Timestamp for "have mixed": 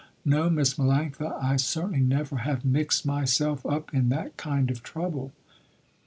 2.37-3.05